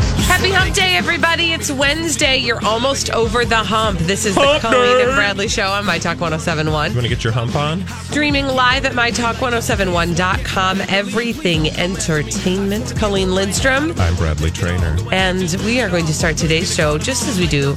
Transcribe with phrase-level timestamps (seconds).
[0.00, 1.52] Happy Hump Day, everybody.
[1.52, 2.38] It's Wednesday.
[2.38, 3.98] You're almost over the hump.
[4.00, 5.04] This is Hump the Colleen day.
[5.04, 6.90] and Bradley Show on My Talk 1071.
[6.90, 7.86] You want to get your hump on?
[8.04, 10.80] Streaming live at MyTalk1071.com.
[10.88, 12.96] Everything Entertainment.
[12.96, 13.92] Colleen Lindstrom.
[13.98, 14.96] I'm Bradley Traynor.
[15.12, 17.76] And we are going to start today's show just as we do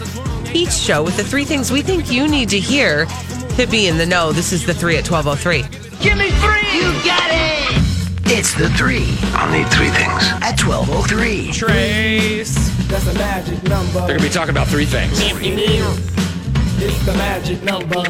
[0.53, 3.05] each show with the three things we think you need to hear
[3.57, 4.31] to be in the know.
[4.31, 5.63] This is the three at 1203.
[6.01, 6.77] Give me three!
[6.77, 7.84] You got it!
[8.27, 9.17] It's the three.
[9.33, 10.23] I'll need three things.
[10.41, 11.51] At 1203.
[11.51, 12.55] Trace.
[12.87, 13.99] That's a magic number.
[13.99, 15.13] They're going to be talking about three things.
[16.77, 18.03] It's the magic number.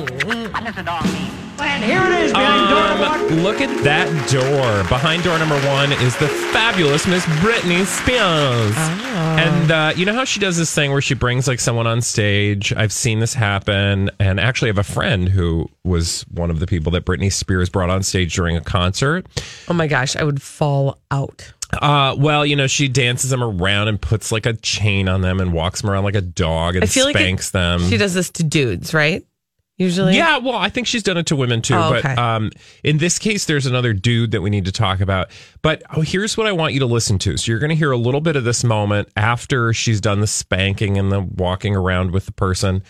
[1.59, 4.83] And here it is, behind door Um, look at that door.
[4.89, 8.75] Behind door number one is the fabulous Miss Britney Spears.
[8.77, 12.01] And uh, you know how she does this thing where she brings like someone on
[12.01, 12.73] stage?
[12.73, 14.09] I've seen this happen.
[14.19, 17.69] And actually, I have a friend who was one of the people that Britney Spears
[17.69, 19.25] brought on stage during a concert.
[19.67, 21.51] Oh my gosh, I would fall out.
[21.81, 25.39] Uh, well, you know, she dances them around and puts like a chain on them
[25.39, 27.81] and walks them around like a dog and feel like it- spanks them.
[27.89, 29.25] She does this to dudes, right?
[29.77, 30.15] Usually?
[30.15, 31.75] Yeah, well, I think she's done it to women too.
[31.75, 32.51] Oh, but um,
[32.83, 35.31] in this case, there's another dude that we need to talk about.
[35.61, 37.35] But oh, here's what I want you to listen to.
[37.35, 40.27] So you're going to hear a little bit of this moment after she's done the
[40.27, 42.83] spanking and the walking around with the person.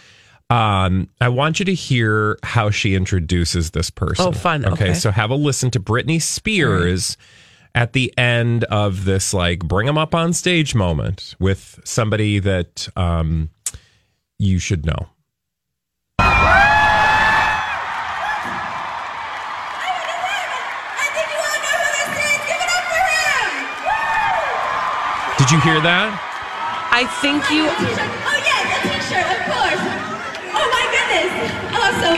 [0.52, 4.28] Um, I want you to hear how she introduces this person.
[4.28, 4.64] Oh, fun.
[4.64, 4.94] Okay.
[4.94, 7.18] so have a listen to Britney Spears
[7.74, 12.88] at the end of this, like, bring them up on stage moment with somebody that
[12.96, 13.50] um,
[14.38, 15.10] you should know.
[25.46, 26.10] Did you hear that?
[26.90, 27.70] I think you.
[27.70, 29.84] Oh yeah, the t-shirt, of course.
[30.58, 31.30] Oh my goodness.
[31.70, 32.18] Awesome.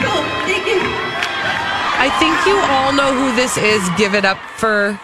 [0.00, 0.24] Cool.
[0.48, 0.80] Thank you.
[0.80, 3.86] I think you all know who this is.
[3.98, 4.98] Give it up for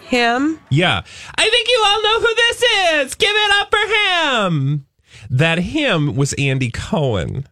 [0.00, 0.60] him.
[0.70, 1.02] Yeah.
[1.34, 3.14] I think you all know who this is.
[3.16, 3.84] Give it up for
[4.48, 4.86] him.
[5.28, 7.46] That him was Andy Cohen.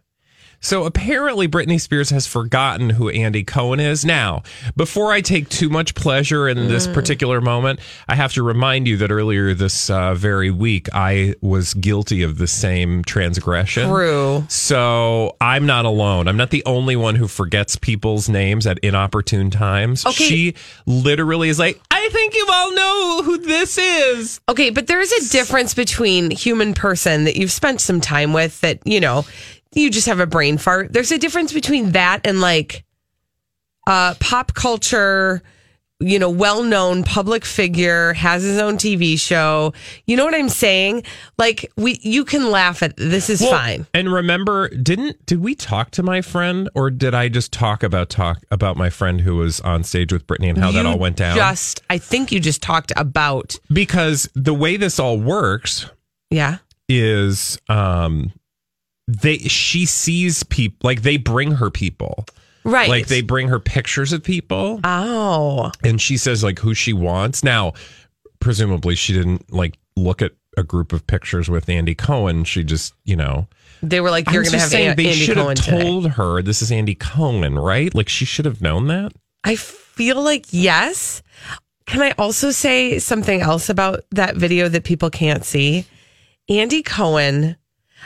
[0.61, 4.05] So apparently Britney Spears has forgotten who Andy Cohen is.
[4.05, 4.43] Now,
[4.75, 8.97] before I take too much pleasure in this particular moment, I have to remind you
[8.97, 13.89] that earlier this uh, very week I was guilty of the same transgression.
[13.89, 14.45] True.
[14.49, 16.27] So I'm not alone.
[16.27, 20.05] I'm not the only one who forgets people's names at inopportune times.
[20.05, 20.23] Okay.
[20.23, 20.55] She
[20.85, 24.39] literally is like, I think you all know who this is.
[24.47, 28.79] Okay, but there's a difference between human person that you've spent some time with that,
[28.85, 29.25] you know,
[29.73, 30.91] you just have a brain fart.
[30.93, 32.83] There's a difference between that and like
[33.87, 35.41] uh pop culture,
[35.99, 39.73] you know, well-known public figure, has his own TV show.
[40.05, 41.03] You know what I'm saying?
[41.37, 43.87] Like we you can laugh at this is Well, fine.
[43.93, 48.09] And remember, didn't did we talk to my friend, or did I just talk about
[48.09, 51.15] talk about my friend who was on stage with Britney and how that all went
[51.15, 51.35] down?
[51.35, 55.89] Just I think you just talked about because the way this all works
[56.31, 56.57] yeah.
[56.89, 58.31] is, um,
[59.07, 62.25] they she sees people like they bring her people,
[62.63, 62.89] Right.
[62.89, 65.71] like they bring her pictures of people, Oh.
[65.83, 67.43] and she says like who she wants.
[67.43, 67.73] Now,
[68.39, 72.43] presumably, she didn't like look at a group of pictures with Andy Cohen.
[72.43, 73.47] She just, you know.
[73.83, 75.81] They were like, you're going to have saying An- they Andy should Cohen have today.
[75.81, 77.93] told her this is Andy Cohen, right?
[77.95, 79.13] Like she should have known that.
[79.43, 81.23] I feel like yes.
[81.87, 85.85] Can I also say something else about that video that people can't see?
[86.47, 87.55] Andy Cohen,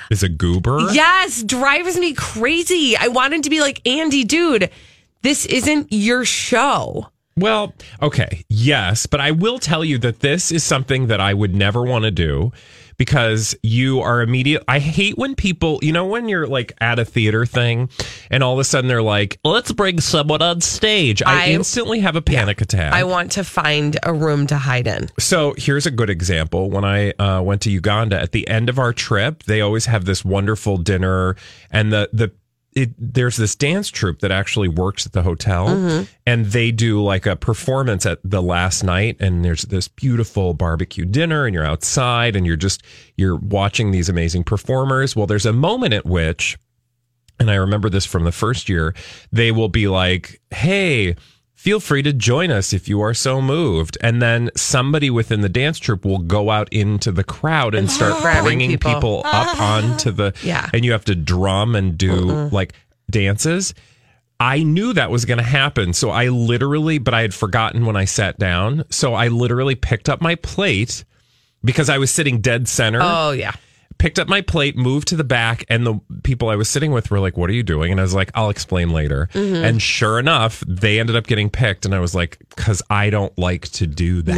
[0.09, 0.79] Is a goober.
[0.91, 2.95] yes, drives me crazy.
[2.97, 4.69] I wanted to be like, Andy, dude,
[5.21, 7.07] this isn't your show.
[7.37, 11.53] Well, okay, yes, but I will tell you that this is something that I would
[11.53, 12.53] never want to do
[12.97, 14.63] because you are immediate.
[14.67, 17.89] I hate when people, you know, when you're like at a theater thing
[18.29, 21.21] and all of a sudden they're like, let's bring someone on stage.
[21.23, 22.93] I, I- instantly have a panic attack.
[22.93, 25.09] I want to find a room to hide in.
[25.19, 26.69] So here's a good example.
[26.69, 30.05] When I uh, went to Uganda at the end of our trip, they always have
[30.05, 31.35] this wonderful dinner,
[31.71, 32.31] and the the
[32.75, 36.03] it, there's this dance troupe that actually works at the hotel, mm-hmm.
[36.25, 41.05] and they do like a performance at the last night, and there's this beautiful barbecue
[41.05, 42.83] dinner, and you're outside, and you're just
[43.15, 45.15] you're watching these amazing performers.
[45.15, 46.57] Well, there's a moment at which
[47.39, 48.93] and I remember this from the first year,
[49.31, 51.15] they will be like, hey,
[51.65, 53.97] feel free to join us if you are so moved.
[53.99, 58.21] And then somebody within the dance troupe will go out into the crowd and start
[58.43, 58.93] bringing people.
[58.93, 60.69] people, up onto the, Yeah.
[60.75, 62.13] and you have to drum and do
[62.49, 62.73] like
[63.09, 63.73] dances.
[64.39, 65.93] I knew that was going to happen.
[65.93, 68.83] So I literally, but I had forgotten when I sat down.
[68.91, 71.03] So I literally picked up my plate
[71.63, 73.53] because I was sitting dead center Oh yeah.
[73.97, 77.11] Picked up my plate, moved to the back, and the people I was sitting with
[77.11, 77.91] were like, What are you doing?
[77.91, 79.29] And I was like, I'll explain later.
[79.33, 79.63] Mm-hmm.
[79.63, 81.85] And sure enough, they ended up getting picked.
[81.85, 84.35] And I was like, Because I don't like to do that.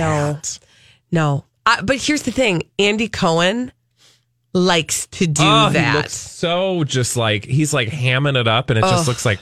[1.11, 1.45] No.
[1.65, 3.71] Uh, but here's the thing Andy Cohen
[4.53, 6.09] likes to do oh, that.
[6.11, 9.39] So just like he's like hamming it up, and it just looks like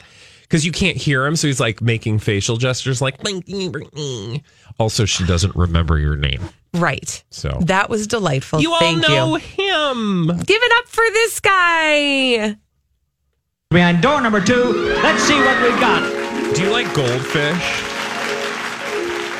[0.48, 3.16] because you can't hear him, so he's like making facial gestures like.
[4.78, 6.40] Also, she doesn't remember your name,
[6.74, 7.24] right.
[7.30, 8.60] so That was delightful.
[8.60, 9.42] you all Thank know you.
[9.42, 10.26] him.
[10.44, 12.56] Give it up for this guy.
[13.70, 16.54] Behind door number two, let's see what we've got.
[16.54, 17.85] Do you like goldfish?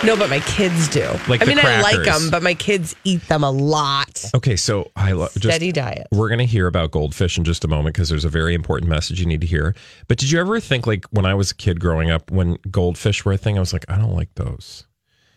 [0.06, 1.04] No, but my kids do.
[1.26, 4.24] Like I mean, I like them, but my kids eat them a lot.
[4.36, 6.06] Okay, so I love just Steady diet.
[6.12, 8.88] We're going to hear about goldfish in just a moment because there's a very important
[8.88, 9.74] message you need to hear.
[10.06, 13.24] But did you ever think, like, when I was a kid growing up, when goldfish
[13.24, 14.84] were a thing, I was like, I don't like those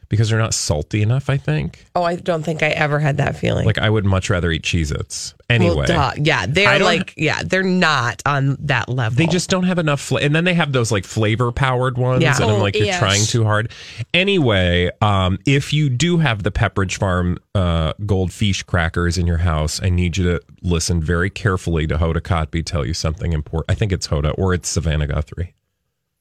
[0.10, 1.86] because they're not salty enough, I think.
[1.96, 3.66] Oh, I don't think I ever had that feeling.
[3.66, 5.34] Like, I would much rather eat Cheez Its.
[5.50, 6.14] Anyway, well, duh.
[6.22, 9.16] yeah, they're like, yeah, they're not on that level.
[9.18, 10.00] they just don't have enough.
[10.00, 12.22] Fla- and then they have those like flavor powered ones.
[12.22, 12.36] Yeah.
[12.36, 13.00] And I'm Oh, like, you're yes.
[13.00, 13.72] trying too hard.
[14.14, 19.82] Anyway, um, if you do have the Pepperidge Farm uh, goldfish crackers in your house,
[19.82, 23.72] I need you to listen very carefully to Hoda Kotb tell you something important.
[23.72, 25.54] I think it's Hoda or it's Savannah Guthrie.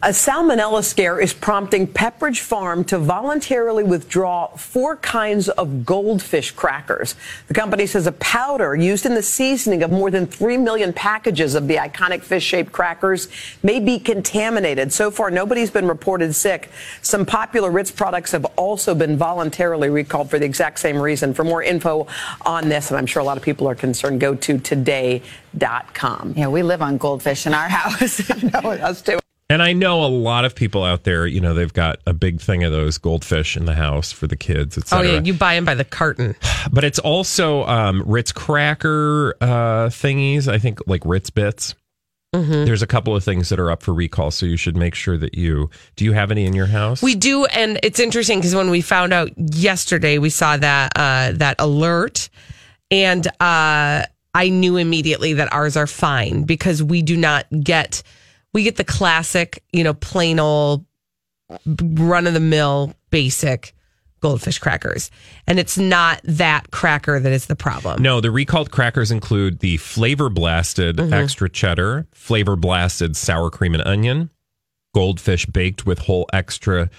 [0.04, 7.16] A salmonella scare is prompting Pepperidge Farm to voluntarily withdraw four kinds of goldfish crackers.
[7.48, 11.56] The company says a powder used in the seasoning of more than 3 million packages
[11.56, 13.26] of the iconic fish shaped crackers
[13.64, 14.92] may be contaminated.
[14.92, 16.70] So far, nobody's been reported sick.
[17.02, 21.34] Some popular Ritz products have also been voluntarily recalled for the exact same reason.
[21.34, 22.06] For more info
[22.46, 26.34] on this, and I'm sure a lot of people are concerned, go to today.com.
[26.36, 28.30] Yeah, we live on goldfish in our house.
[28.44, 29.18] No, us too.
[29.50, 32.38] And I know a lot of people out there, you know, they've got a big
[32.38, 35.64] thing of those goldfish in the house for the kids, oh yeah, you buy them
[35.64, 36.36] by the carton.
[36.72, 40.48] but it's also um, Ritz cracker uh, thingies.
[40.48, 41.74] I think like Ritz bits.
[42.34, 42.66] Mm-hmm.
[42.66, 45.16] There's a couple of things that are up for recall, so you should make sure
[45.16, 45.70] that you.
[45.96, 47.00] Do you have any in your house?
[47.00, 51.32] We do, and it's interesting because when we found out yesterday, we saw that uh,
[51.36, 52.28] that alert,
[52.90, 54.04] and uh,
[54.34, 58.02] I knew immediately that ours are fine because we do not get
[58.58, 60.84] we get the classic, you know, plain old
[61.94, 63.72] run of the mill basic
[64.20, 65.12] goldfish crackers,
[65.46, 68.02] and it's not that cracker that is the problem.
[68.02, 71.14] No, the recalled crackers include the flavor blasted Mm-hmm.
[71.14, 74.30] extra cheddar, flavor blasted sour cream and onion,
[74.92, 76.90] goldfish baked with whole extra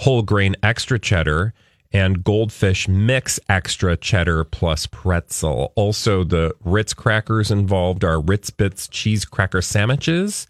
[0.00, 1.54] whole grain extra cheddar,
[1.92, 5.72] and goldfish mix extra cheddar plus pretzel.
[5.76, 10.46] Also, the Ritz crackers involved are Ritz Bits cheese cracker sandwiches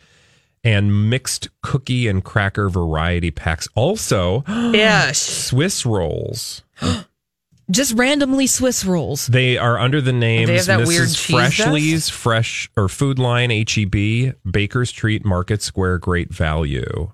[0.67, 3.69] and mixed cookie and cracker variety packs.
[3.77, 5.19] Also, Yes.
[5.19, 6.63] Swiss rolls.
[7.71, 9.27] Just randomly Swiss rolls.
[9.27, 10.87] They are under the names They have that Mrs.
[10.87, 17.13] weird cheese Freshley's Fresh or Food Lion HEB, Baker's Treat, Market Square, Great Value.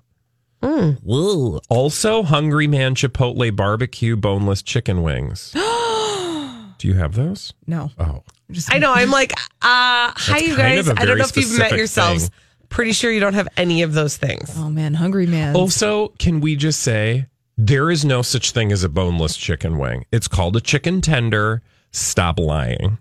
[0.61, 0.99] Mm.
[1.03, 1.59] Woo.
[1.69, 5.51] Also, Hungry Man Chipotle Barbecue Boneless Chicken Wings.
[6.77, 7.53] Do you have those?
[7.65, 7.91] No.
[7.97, 8.23] Oh,
[8.69, 8.93] I know.
[8.93, 10.87] I'm like, uh, hi, you guys.
[10.89, 12.27] I don't know if you've met yourselves.
[12.27, 12.37] thing.
[12.73, 14.51] Pretty sure you don't have any of those things.
[14.57, 15.55] Oh man, hungry man.
[15.55, 20.05] Also, can we just say there is no such thing as a boneless chicken wing?
[20.11, 21.61] It's called a chicken tender.
[21.91, 22.97] Stop lying.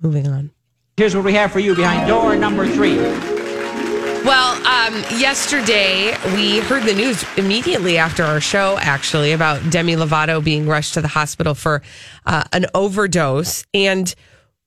[0.00, 0.52] Moving on.
[0.96, 2.98] Here's what we have for you behind door number three.
[2.98, 10.42] Well, um, yesterday we heard the news immediately after our show, actually, about Demi Lovato
[10.42, 11.82] being rushed to the hospital for
[12.26, 13.64] uh, an overdose.
[13.74, 14.14] And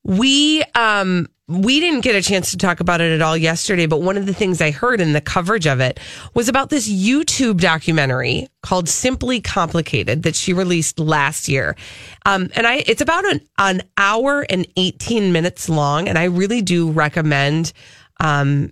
[0.04, 4.02] we um we didn't get a chance to talk about it at all yesterday, but
[4.02, 5.98] one of the things I heard in the coverage of it
[6.34, 11.74] was about this YouTube documentary called Simply Complicated that she released last year.
[12.26, 16.06] Um, and I, it's about an, an hour and 18 minutes long.
[16.06, 17.72] And I really do recommend,
[18.20, 18.70] um,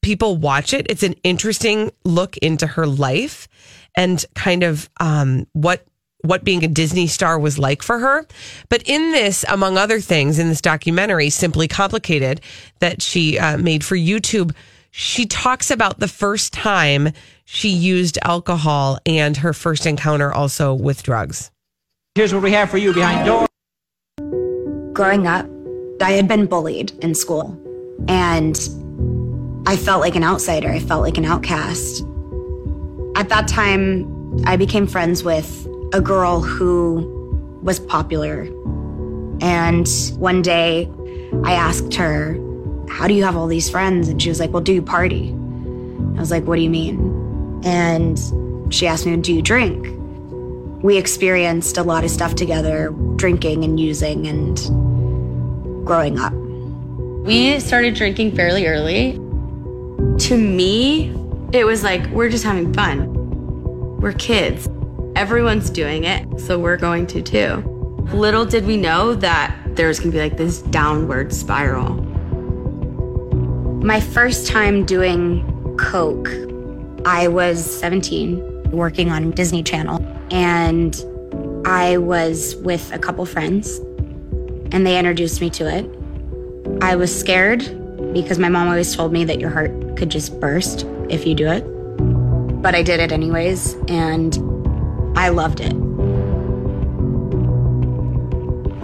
[0.00, 0.86] people watch it.
[0.90, 3.48] It's an interesting look into her life
[3.96, 5.84] and kind of, um, what
[6.22, 8.26] what being a Disney star was like for her.
[8.68, 12.40] But in this, among other things, in this documentary, Simply Complicated,
[12.78, 14.54] that she uh, made for YouTube,
[14.90, 17.10] she talks about the first time
[17.44, 21.50] she used alcohol and her first encounter also with drugs.
[22.14, 23.48] Here's what we have for you behind doors.
[24.92, 25.46] Growing up,
[26.00, 27.58] I had been bullied in school,
[28.06, 28.56] and
[29.66, 30.68] I felt like an outsider.
[30.68, 32.04] I felt like an outcast.
[33.16, 38.42] At that time, I became friends with a girl who was popular.
[39.40, 40.90] And one day
[41.44, 42.38] I asked her,
[42.88, 44.08] How do you have all these friends?
[44.08, 45.30] And she was like, Well, do you party?
[45.30, 47.60] I was like, What do you mean?
[47.64, 48.18] And
[48.72, 49.88] she asked me, Do you drink?
[50.82, 54.56] We experienced a lot of stuff together, drinking and using and
[55.86, 56.32] growing up.
[56.32, 59.12] We started drinking fairly early.
[59.12, 61.14] To me,
[61.52, 63.12] it was like, we're just having fun.
[64.00, 64.68] We're kids.
[65.22, 67.58] Everyone's doing it, so we're going to too.
[68.12, 71.94] Little did we know that there was gonna be like this downward spiral.
[73.84, 76.28] My first time doing Coke,
[77.06, 81.00] I was 17, working on Disney Channel, and
[81.64, 83.78] I was with a couple friends,
[84.72, 85.88] and they introduced me to it.
[86.82, 87.60] I was scared
[88.12, 91.46] because my mom always told me that your heart could just burst if you do
[91.46, 91.60] it.
[92.60, 94.51] But I did it anyways, and
[95.14, 95.74] I loved it.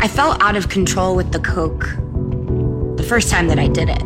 [0.01, 1.89] I felt out of control with the Coke
[2.97, 4.03] the first time that I did it.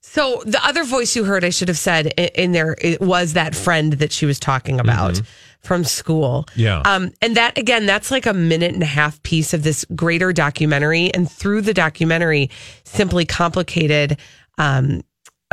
[0.00, 3.56] So the other voice you heard, I should have said in there, it was that
[3.56, 5.20] friend that she was talking about
[5.60, 6.46] from school.
[6.54, 6.82] Yeah.
[6.84, 10.32] Um, and that again, that's like a minute and a half piece of this greater
[10.32, 11.12] documentary.
[11.12, 12.48] And through the documentary,
[12.84, 14.18] simply complicated
[14.56, 15.02] um,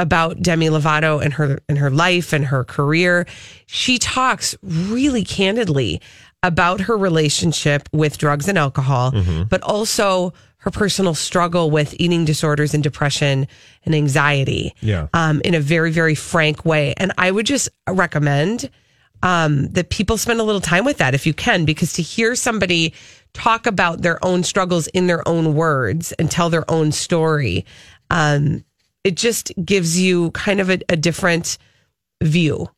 [0.02, 3.26] about Demi Lovato and her and her life and her career.
[3.68, 6.02] She talks really candidly
[6.44, 9.12] about her relationship with drugs and alcohol,
[9.50, 13.48] but also her personal struggle with eating disorders and depression
[13.86, 15.08] and anxiety Yeah.
[15.14, 16.94] um, in a very, very frank way.
[16.98, 18.70] And I would just recommend
[19.24, 22.34] um, that people spend a little time with that if you can, because to hear
[22.36, 22.94] somebody
[23.34, 27.66] talk about their own struggles in their own words and tell their own story,
[28.10, 28.64] um,
[29.04, 31.58] it just gives you kind of a, a different
[32.22, 32.70] view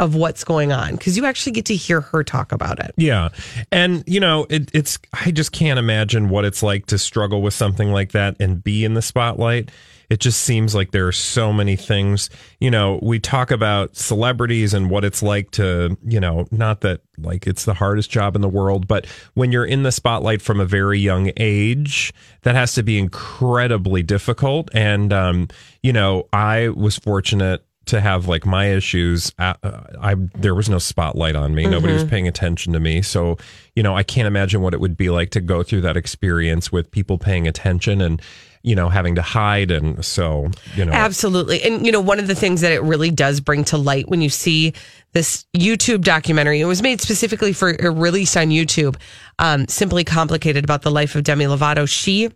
[0.00, 2.94] of what's going on because you actually get to hear her talk about it.
[2.96, 3.30] Yeah.
[3.72, 7.54] And, you know, it, it's, I just can't imagine what it's like to struggle with
[7.54, 9.70] something like that and be in the spotlight.
[10.10, 12.30] It just seems like there are so many things.
[12.60, 17.02] You know, we talk about celebrities and what it's like to, you know, not that
[17.18, 20.60] like it's the hardest job in the world, but when you're in the spotlight from
[20.60, 22.12] a very young age,
[22.42, 24.70] that has to be incredibly difficult.
[24.72, 25.48] And, um,
[25.82, 29.54] you know, I was fortunate to have like my issues uh,
[30.00, 33.38] i there was no spotlight on me nobody was paying attention to me so
[33.74, 36.70] you know i can't imagine what it would be like to go through that experience
[36.70, 38.20] with people paying attention and
[38.62, 41.62] you know having to hide and so you know Absolutely.
[41.62, 44.20] And, you know, one of the things that it really does bring to light when
[44.20, 44.74] you see
[45.12, 48.96] this YouTube documentary, it was made specifically for a release on YouTube,
[49.38, 51.88] um, Simply Complicated about the life of Demi Lovato.
[51.88, 52.30] She,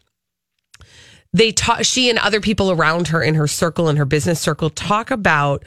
[1.32, 4.70] they talk, she and other people around her in her circle, in her business circle,
[4.70, 5.64] talk about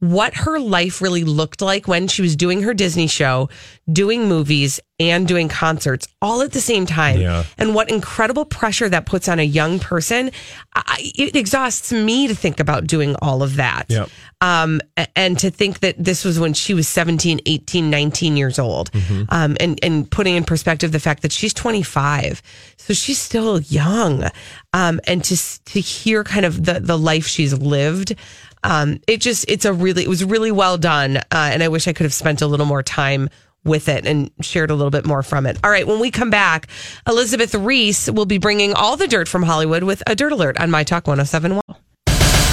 [0.00, 3.48] what her life really looked like when she was doing her Disney show,
[3.90, 7.20] doing movies, and doing concerts all at the same time.
[7.20, 7.44] Yeah.
[7.56, 10.30] And what incredible pressure that puts on a young person.
[10.74, 13.86] I, it exhausts me to think about doing all of that.
[13.88, 14.08] Yep.
[14.40, 14.80] Um,
[15.14, 18.90] and to think that this was when she was 17, 18, 19 years old.
[19.30, 22.42] Um, and, and putting in perspective the fact that she's 25.
[22.76, 24.24] So she's still young.
[24.72, 28.14] Um, and to, to hear kind of the, the life she's lived,
[28.62, 31.18] um, it just, it's a really, it was really well done.
[31.18, 33.28] Uh, and I wish I could have spent a little more time
[33.64, 35.58] with it and shared a little bit more from it.
[35.62, 36.68] All right, when we come back,
[37.06, 40.70] Elizabeth Ries will be bringing all the dirt from Hollywood with a dirt alert on
[40.70, 41.62] My Talk 1071.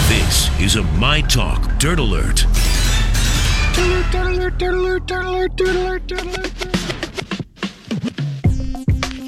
[0.08, 2.46] This is a My Talk Dirt Alert.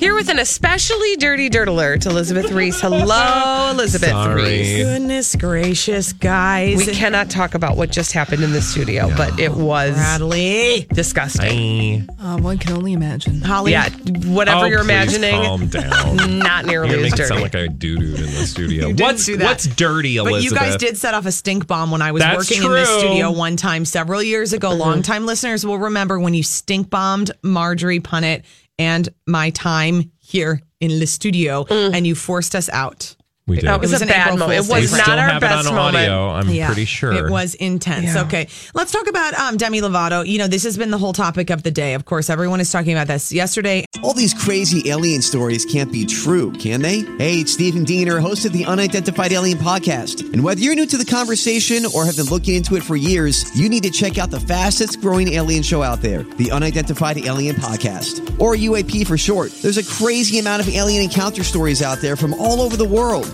[0.08, 2.80] Here with an especially dirty dirt alert Elizabeth Ries.
[2.80, 4.42] Hello, Elizabeth Sorry.
[4.42, 4.78] Ries.
[4.86, 6.78] Goodness gracious, guys.
[6.78, 10.88] We cannot talk about what just happened in the studio, but it was Bradley.
[10.94, 12.06] disgusting.
[12.06, 12.14] Bye.
[12.24, 13.42] Uh, one can only imagine.
[13.42, 13.74] Holly.
[13.74, 13.90] Yeah,
[14.28, 16.40] whatever Oh, you're please imagining, Calm down.
[16.40, 17.28] not nearly You're as making it dirty.
[17.28, 18.88] sound like I doo dooed in the studio.
[18.88, 19.44] didn't What's do that.
[19.46, 20.44] what's dirty, But Elizabeth?
[20.52, 22.88] you guys did set off a stink bomb when I was That's working in this
[22.88, 23.00] true.
[23.00, 24.70] studio one time several years ago.
[24.70, 24.80] Mm-hmm.
[24.80, 28.44] Longtime listeners will remember when you stink bombed Marjorie Punnett
[28.80, 31.94] and my time here in the studio mm.
[31.94, 33.16] and you forced us out.
[33.48, 33.66] We did.
[33.66, 34.58] That was, was a an bad April moment.
[34.58, 35.96] It was we not still our have best it on moment.
[35.96, 36.30] audio.
[36.32, 37.13] I'm Yeah, pretty sure.
[37.13, 38.13] It was intense.
[38.13, 38.24] Yeah.
[38.24, 38.48] Okay.
[38.74, 40.27] Let's talk about um, Demi Lovato.
[40.27, 41.94] You know, this has been the whole topic of the day.
[41.94, 43.32] Of course, everyone is talking about this.
[43.32, 47.00] Yesterday, All these crazy alien stories can't be true, can they?
[47.18, 50.22] Hey, it's Stephen Diener, host of the Unidentified Alien Podcast.
[50.34, 53.58] And whether you're new to the conversation or have been looking into it for years,
[53.58, 57.56] you need to check out the fastest growing alien show out there, the Unidentified Alien
[57.56, 59.51] Podcast, or UAP for short.
[59.62, 63.34] There's a crazy amount of alien encounter stories out there from all over the world.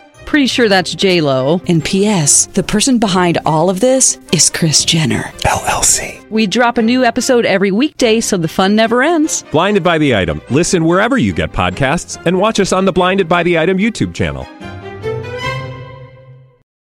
[0.31, 1.59] Pretty sure that's J Lo.
[1.67, 2.45] And P.S.
[2.45, 6.25] The person behind all of this is Kris Jenner LLC.
[6.29, 9.43] We drop a new episode every weekday, so the fun never ends.
[9.51, 10.41] Blinded by the item.
[10.49, 14.13] Listen wherever you get podcasts, and watch us on the Blinded by the Item YouTube
[14.13, 14.47] channel.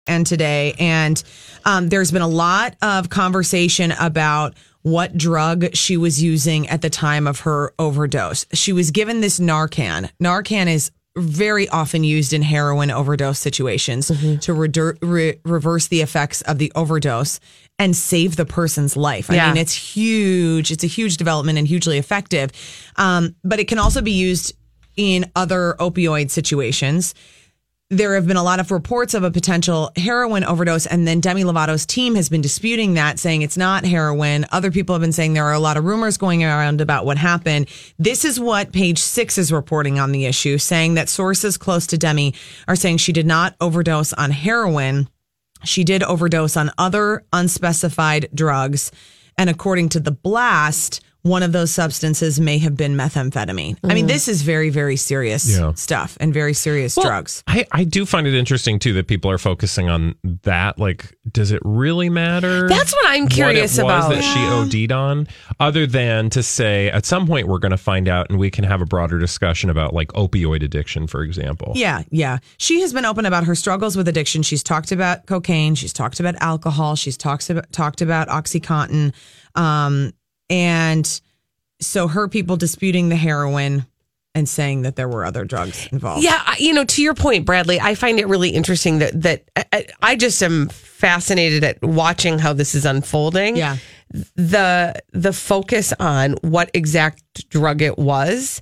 [0.07, 0.75] and today.
[0.79, 1.23] And
[1.65, 6.91] um, there's been a lot of conversation about what drug she was using at the
[6.91, 8.45] time of her overdose.
[8.53, 10.11] She was given this Narcan.
[10.23, 16.41] Narcan is very often used in heroin overdose situations to redur- re- reverse the effects
[16.43, 17.41] of the overdose
[17.79, 19.31] and save the person's life.
[19.31, 19.49] I Yeah.
[19.49, 20.71] mean, it's huge.
[20.71, 22.51] It's a huge development and hugely effective.
[22.97, 24.55] Um, but it can also be used
[24.97, 27.15] in other opioid situations
[27.91, 31.43] there have been a lot of reports of a potential heroin overdose, and then Demi
[31.43, 34.47] Lovato's team has been disputing that, saying it's not heroin.
[34.53, 37.19] Other people have been saying there are a lot of rumors going around about what
[37.19, 37.69] happened.
[37.99, 41.99] This is what Page Six is reporting on the issue, saying that sources close to
[41.99, 42.33] Demi
[42.69, 45.09] are saying she did not overdose on heroin.
[45.65, 48.93] She did overdose on other unspecified drugs.
[49.37, 53.77] And according to the blast, one of those substances may have been methamphetamine.
[53.85, 54.09] I mean, Mhm.
[54.09, 55.73] this is very, very serious Yeah.
[55.75, 57.43] stuff and very serious Well, drugs.
[57.47, 60.79] I, I do find it interesting too that people are focusing on that.
[60.79, 62.69] Like, does it really matter?
[62.69, 64.15] That's what I'm curious what it was about.
[64.15, 64.41] that she
[64.85, 65.29] OD'd on,
[65.59, 68.65] other than to say at some point we're going to find out and we can
[68.65, 71.73] have a broader discussion about like opioid addiction, for example.
[71.77, 72.39] Yeah, yeah.
[72.59, 74.43] She has been open about her struggles with addiction.
[74.43, 75.75] She's talked about cocaine.
[75.75, 76.97] She's talked about alcohol.
[76.97, 79.13] She's talked about talked about OxyContin,
[79.55, 80.13] um,
[80.51, 81.21] and
[81.81, 83.87] so her people disputing the heroin
[84.35, 86.23] and saying that there were other drugs involved.
[86.23, 89.87] Yeah, you know, to your point, Bradley, I find it really interesting that that I,
[90.03, 93.57] I just am fascinated at watching how this is unfolding.
[93.57, 93.77] Yeah.
[94.37, 98.61] The the focus on what exact drug it was,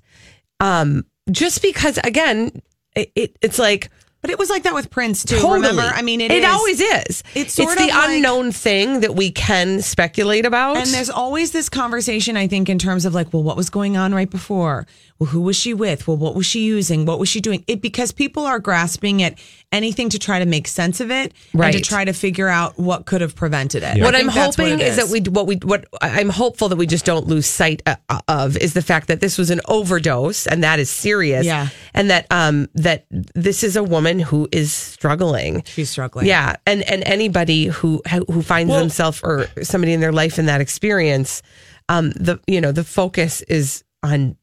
[0.61, 2.62] um, just because again,
[2.94, 3.90] it, it it's like.
[4.20, 5.37] But it was like that with Prince too.
[5.37, 5.54] Totally.
[5.68, 5.83] Remember?
[5.83, 7.22] I mean, it it is- always is.
[7.35, 10.76] It's sort the of like- unknown thing that we can speculate about.
[10.76, 13.96] And there's always this conversation, I think, in terms of like, well, what was going
[13.96, 14.87] on right before?
[15.18, 16.07] Well, who was she with?
[16.07, 17.04] Well, what was she using?
[17.04, 17.64] What was she doing?
[17.66, 19.37] It because people are grasping at
[19.72, 21.72] anything to try to make sense of it and Right.
[21.72, 24.00] to try to figure out what could have prevented it.
[24.00, 24.96] What I I'm think that's what hoping it is.
[24.96, 27.96] that we what we what I'm hopeful that we just don't lose sight uh,
[28.28, 31.44] of is the fact that this was an overdose and that is serious.
[31.44, 31.68] Yeah.
[31.94, 35.64] and that um that this is a woman who is struggling.
[35.66, 36.26] She's struggling.
[36.26, 40.46] Yeah, and and anybody who who finds Well- themselves or somebody in their life in
[40.46, 41.42] that experience,
[41.88, 44.37] um the you know the focus is on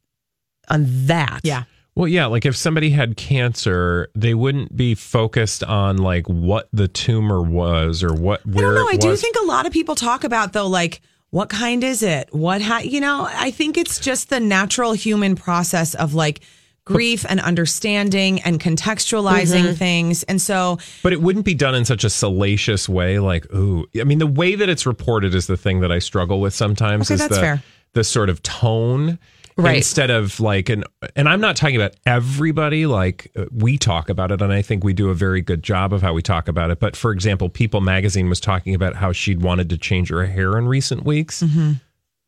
[0.68, 1.40] on that.
[1.44, 1.64] Yeah.
[1.94, 6.88] Well, yeah, like if somebody had cancer, they wouldn't be focused on like what the
[6.88, 8.88] tumor was or what I where don't know.
[8.88, 11.00] I do think a lot of people talk about though, like
[11.30, 12.28] what kind is it?
[12.34, 13.26] What ha- you know?
[13.30, 16.40] I think it's just the natural human process of like
[16.84, 19.76] grief and understanding and contextualizing Mhm.
[19.76, 23.18] things, and so But it wouldn't be done in such a salacious way.
[23.18, 26.40] Like, ooh, I mean, the way that it's reported is the thing that I struggle
[26.40, 27.08] with sometimes.
[27.08, 27.62] Okay, is that's the, fair.
[27.94, 29.18] The sort of tone,
[29.58, 29.76] Right.
[29.78, 32.84] Instead of like an, and I'm not talking about everybody.
[32.84, 35.94] Like uh, we talk about it, and I think we do a very good job
[35.94, 36.78] of how we talk about it.
[36.78, 40.58] But for example, People Magazine was talking about how she'd wanted to change her hair
[40.58, 41.72] in recent weeks, Mm-hmm.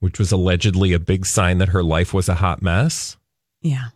[0.01, 3.17] which was allegedly a big sign that her life was a hot mess.
[3.61, 3.89] yeah.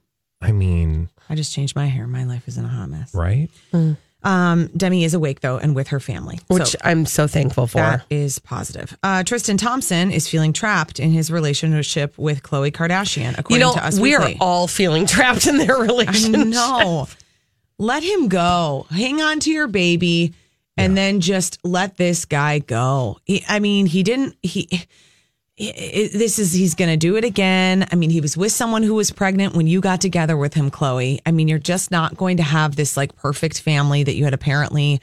[0.42, 2.06] I mean, I just changed my hair.
[2.08, 3.14] My life is in a hot mess.
[3.14, 3.48] right?
[4.24, 7.78] Um, Demi is awake though and with her family, Which So I'm so thankful for.
[7.78, 8.96] That is positive.
[9.02, 13.36] Uh, Tristan Thompson is feeling trapped in his relationship with Khloe Kardashian.
[13.38, 16.46] According you know, to Us we are all feeling trapped in their relationship.
[16.46, 17.08] No,
[17.78, 18.86] let him go.
[18.90, 20.34] Hang on to your baby,
[20.76, 23.18] and then just let this guy go.
[23.24, 24.36] He, I mean, he didn't.
[24.42, 24.68] He.
[25.70, 27.86] This is he's going to do it again.
[27.92, 30.70] I mean, he was with someone who was pregnant when you got together with him,
[30.70, 31.20] Khloe.
[31.24, 34.34] I mean, you're just not going to have this like perfect family that you had
[34.34, 35.00] apparently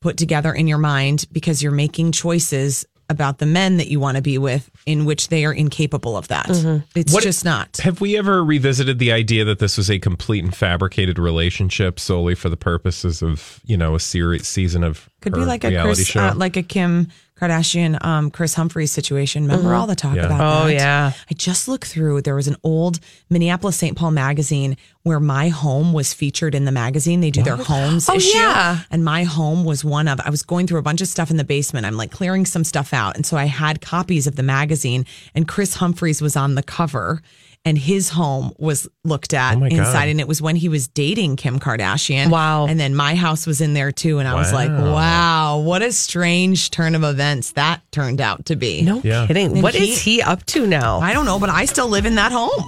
[0.00, 4.16] put together in your mind because you're making choices about the men that you want
[4.16, 6.48] to be with in which they are incapable of that.
[6.94, 7.78] It's What- just not.
[7.78, 12.36] Have we ever revisited the idea that this was a complete and fabricated relationship solely
[12.36, 16.06] for the purposes of, you know, a series season of Could be like a Chris,
[16.06, 16.20] show?
[16.20, 17.08] uh, like a Kim
[17.40, 19.44] Kardashian, um, Kris Humphries situation.
[19.46, 19.78] Remember Mhm.
[19.78, 20.26] all the talk Yeah.
[20.26, 20.72] about Oh, that?
[20.74, 21.12] yeah.
[21.30, 22.20] I just looked through.
[22.22, 23.00] There was an old
[23.30, 23.96] Minneapolis St.
[23.96, 27.20] Paul magazine where my home was featured in the magazine.
[27.22, 28.80] They do their homes Oh, issue, yeah.
[28.90, 30.20] and my home was one of.
[30.20, 31.86] I was going through a bunch of stuff in the basement.
[31.86, 35.06] I'm like clearing some stuff out, and so I had copies of the magazine.
[35.34, 37.22] And Kris Humphries was on the cover.
[37.66, 39.78] And his home was looked at Oh my God.
[39.80, 42.30] inside, and it was when he was dating Kim Kardashian.
[42.30, 42.66] Wow.
[42.66, 44.18] And then my house was in there too.
[44.18, 44.94] And I was like, Wow.
[44.94, 48.80] wow, what a strange turn of events that turned out to be.
[48.80, 49.26] No Yeah.
[49.26, 49.52] kidding.
[49.52, 51.00] And What he- is he up to now?
[51.00, 52.64] I don't know, but I still live in that home.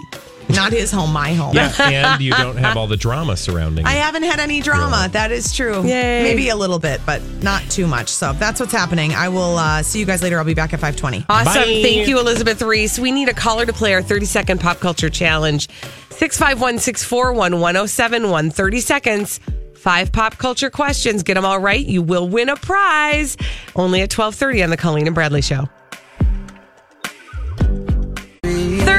[0.55, 1.55] Not his home, my home.
[1.55, 1.73] yeah,
[2.15, 3.89] and you don't have all the drama surrounding it.
[3.89, 4.01] I it.
[4.01, 4.97] haven't had any drama.
[4.97, 5.09] Really?
[5.09, 5.85] That is true.
[5.85, 6.23] Yay.
[6.23, 8.09] Maybe a little bit, but not too much.
[8.09, 9.13] So that's what's happening.
[9.15, 10.39] I will uh, see you guys later.
[10.39, 11.27] I'll be back at 520.
[11.29, 11.53] Awesome.
[11.55, 11.81] Bye.
[11.83, 12.99] Thank you, Elizabeth Ries.
[12.99, 15.69] We need a caller to play our 30 second pop culture challenge.
[16.11, 18.51] 651 641 1071.
[18.51, 19.41] 30 seconds.
[19.75, 21.25] Five pop culture questions.
[21.25, 21.85] Get them all right.
[21.85, 23.37] You will win a prize.
[23.75, 25.69] Only at 1230 on the Colleen and Bradley Show.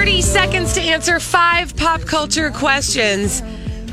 [0.04, 3.42] 30 seconds to answer five pop culture questions.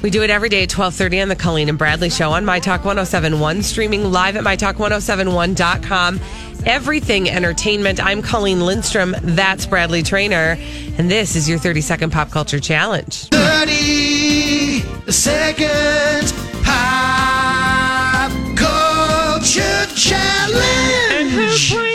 [0.02, 2.58] We do it every day at 1230 on the Colleen and Bradley Show on My
[2.58, 6.18] Talk 1071, streaming live at MyTalk1071.com.
[6.66, 8.04] Everything entertainment.
[8.04, 9.14] I'm Colleen Lindstrom.
[9.22, 10.58] That's Bradley Traynor.
[10.98, 13.28] And this is your 30 second pop culture challenge.
[13.28, 14.80] 30
[15.12, 16.32] seconds
[16.64, 21.89] pop culture challenge.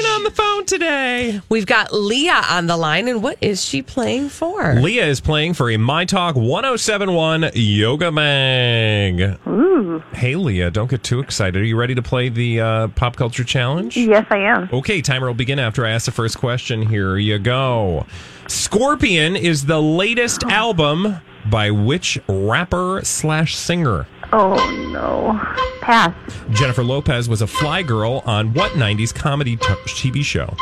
[0.68, 1.42] Today?
[1.50, 3.08] We've got Leah on the line.
[3.08, 4.76] And what is she playing for?
[4.76, 9.40] Leah is playing for a My Talk 1071 Yoga Mag.
[9.48, 10.04] Ooh.
[10.14, 11.62] Hey, Leah, don't get too excited.
[11.62, 13.96] Are you ready to play the uh, pop culture challenge?
[13.98, 14.70] Yes, I am.
[14.72, 16.82] Okay, timer will begin after I ask the first question.
[16.82, 18.06] Here you go.
[18.48, 21.18] Scorpion is the latest album
[21.50, 24.08] by which rapper slash singer?
[24.34, 24.56] Oh,
[24.92, 25.40] no.
[25.82, 26.14] Pass.
[26.52, 30.54] Jennifer Lopez was a fly girl on what 90s comedy t- TV show?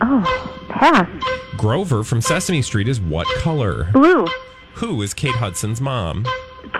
[0.00, 1.08] Oh, pass.
[1.56, 3.84] Grover from Sesame Street is what color?
[3.92, 4.26] Blue.
[4.74, 6.24] Who is Kate Hudson's mom?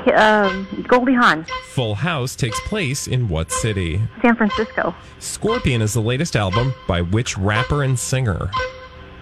[0.04, 1.44] K- um, Goldie Hawn.
[1.70, 4.00] Full House takes place in what city?
[4.22, 4.94] San Francisco.
[5.18, 8.50] Scorpion is the latest album by which rapper and singer?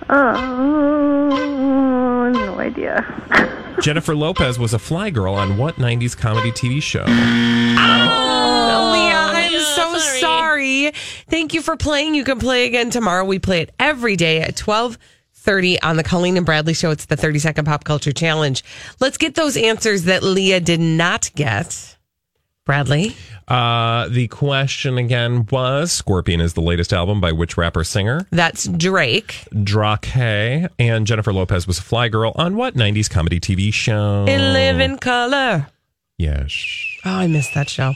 [0.08, 3.04] Oh, no idea.
[3.80, 7.04] Jennifer Lopez was a fly girl on what 90s comedy TV show?
[7.06, 10.92] Oh, Leah, oh, I'm so sorry.
[11.28, 12.14] Thank you for playing.
[12.14, 13.24] You can play again tomorrow.
[13.24, 16.90] We play it every day at 1230 on the Colleen and Bradley show.
[16.90, 18.64] It's the 30 second pop culture challenge.
[19.00, 21.95] Let's get those answers that Leah did not get.
[22.66, 23.16] Bradley?
[23.48, 28.26] Uh, the question again was Scorpion is the latest album by which rapper singer?
[28.30, 29.46] That's Drake.
[29.62, 30.16] Drake
[30.78, 34.26] and Jennifer Lopez was a fly girl on what 90s comedy TV show?
[34.26, 35.68] In Living Color.
[36.18, 36.52] Yes.
[37.04, 37.94] Oh, I missed that show.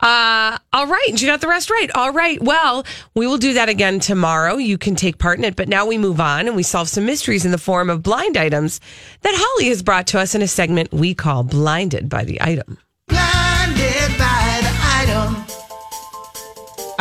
[0.00, 1.10] Uh, all right.
[1.12, 1.88] You got the rest right.
[1.94, 2.42] All right.
[2.42, 2.84] Well,
[3.14, 4.56] we will do that again tomorrow.
[4.56, 5.54] You can take part in it.
[5.54, 8.36] But now we move on and we solve some mysteries in the form of blind
[8.36, 8.80] items
[9.20, 12.78] that Holly has brought to us in a segment we call Blinded by the Item.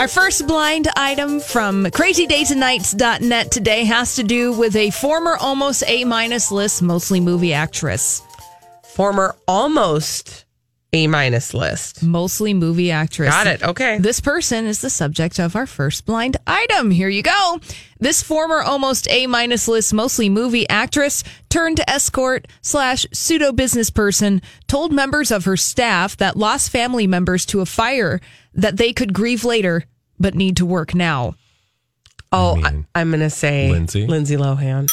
[0.01, 6.05] Our first blind item from crazydaysandnights.net today has to do with a former almost A
[6.05, 8.23] minus list, mostly movie actress.
[8.83, 10.45] Former almost
[10.91, 12.01] A minus list.
[12.01, 13.29] Mostly movie actress.
[13.29, 13.61] Got it.
[13.61, 13.99] Okay.
[13.99, 16.89] This person is the subject of our first blind item.
[16.89, 17.59] Here you go.
[17.99, 24.41] This former almost A minus list, mostly movie actress turned escort slash pseudo business person
[24.67, 28.19] told members of her staff that lost family members to a fire
[28.55, 29.85] that they could grieve later
[30.21, 31.35] but need to work now.
[32.31, 34.07] Oh, I am going to say Lindsay?
[34.07, 34.87] Lindsay Lohan.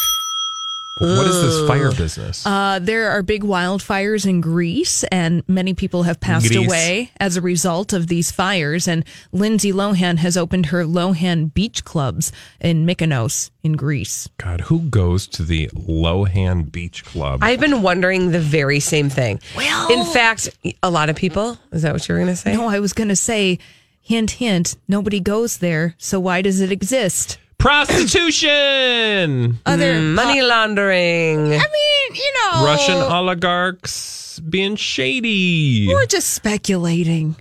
[1.01, 2.45] What is this fire business?
[2.45, 6.67] Uh, there are big wildfires in Greece, and many people have passed Greece.
[6.67, 8.89] away as a result of these fires.
[8.89, 14.29] And Lindsay Lohan has opened her Lohan Beach Clubs in Mykonos in Greece.
[14.39, 17.41] God, who goes to the Lohan Beach Club?
[17.43, 19.39] I've been wondering the very same thing.
[19.57, 20.49] Well, in fact,
[20.83, 21.59] a lot of people.
[21.71, 22.55] Is that what you were going to say?
[22.57, 23.61] No, I was going to say,
[24.09, 25.95] hint, hint, nobody goes there.
[25.99, 27.39] So why does it exist?
[27.59, 29.59] Prostitution.
[29.67, 31.39] Other Mm, money laundering.
[31.39, 35.87] I mean, you know, Russian oligarchs being shady.
[35.89, 37.37] We're just speculating.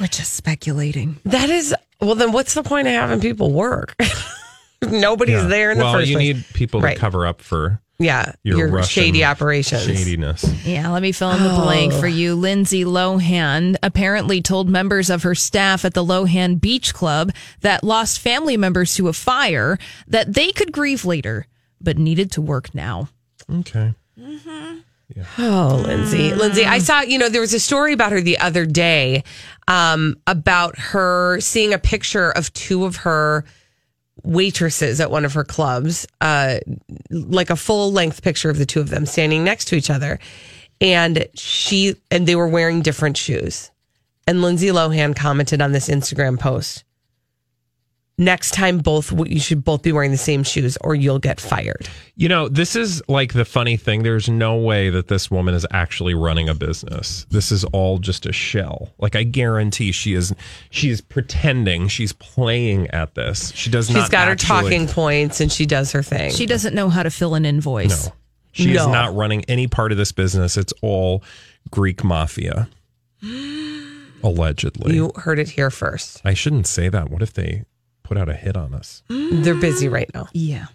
[0.00, 1.16] We're just speculating.
[1.24, 2.14] That is well.
[2.14, 3.94] Then what's the point of having people work?
[4.82, 5.48] Nobody's Yeah.
[5.48, 6.34] there in well, the first you place.
[6.36, 6.94] need people Right.
[6.94, 9.84] to cover up for Yeah, your, your shady operations.
[9.84, 10.44] Shadiness.
[10.66, 12.00] Yeah, let me fill in the blank Oh.
[12.00, 12.34] for you.
[12.34, 17.32] Lindsay Lohan apparently told members of her staff at the Lohan Beach Club
[17.62, 19.78] that lost family members to a fire
[20.08, 21.46] that they could grieve later,
[21.80, 23.08] but needed to work now.
[23.50, 23.94] Okay.
[24.20, 24.82] Mhm.
[25.38, 26.34] Oh, Lindsay.
[26.34, 29.22] Lindsay, I saw, you know, there was a story about her the other day
[29.68, 33.44] um, about her seeing a picture of two of her
[34.22, 36.58] waitresses at one of her clubs, uh,
[37.10, 40.18] like a full length picture of the two of them standing next to each other.
[40.80, 43.70] And she, and they were wearing different shoes.
[44.26, 46.84] And Lindsay Lohan commented on this Instagram post.
[48.18, 51.86] Next time, both you should both be wearing the same shoes, or you'll get fired.
[52.14, 54.04] You know, this is like the funny thing.
[54.04, 57.26] There's no way that this woman is actually running a business.
[57.28, 58.88] This is all just a shell.
[58.98, 60.34] Like I guarantee she is
[60.70, 63.52] she is pretending she's playing at this.
[63.54, 66.32] She does She's not got her talking points, and she does her thing.
[66.32, 68.06] She doesn't know how to fill an invoice.
[68.06, 68.12] No.
[68.52, 70.56] She is not running any part of this business.
[70.56, 71.22] It's all
[71.70, 72.70] Greek mafia.
[74.22, 74.94] Allegedly.
[74.94, 76.22] You heard it here first.
[76.24, 77.10] I shouldn't say that.
[77.10, 77.64] What if they
[78.06, 79.02] put out a hit on us?
[79.08, 80.28] They're busy right now.
[80.32, 80.66] Yeah.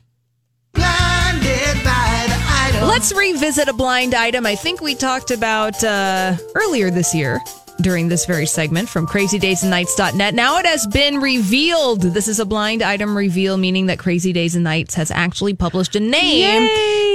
[2.84, 7.39] Let's revisit a blind item I think we talked about uh, earlier this year
[7.82, 10.34] during this very segment from crazydaysandnights.net.
[10.34, 12.02] Now it has been revealed.
[12.02, 15.96] This is a blind item reveal, meaning that Crazy Days and Nights has actually published
[15.96, 16.67] a name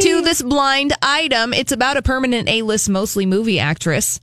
[0.02, 1.52] to this blind item.
[1.52, 4.18] It's about a permanent A list, mostly movie actress.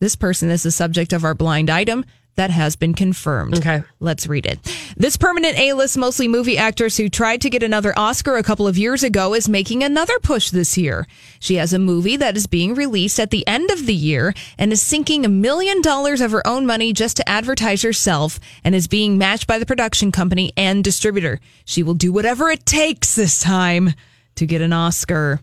[0.00, 2.04] This person is the subject of our blind item
[2.36, 3.58] that has been confirmed.
[3.58, 3.82] Okay.
[4.00, 4.58] Let's read it.
[4.96, 8.66] This permanent A list, mostly movie actress who tried to get another Oscar a couple
[8.66, 11.06] of years ago is making another push this year.
[11.38, 14.72] She has a movie that is being released at the end of the year and
[14.72, 18.88] is sinking a million dollars of her own money just to advertise herself and is
[18.88, 21.40] being matched by the production company and distributor.
[21.64, 23.94] She will do whatever it takes this time
[24.34, 25.40] to get an Oscar.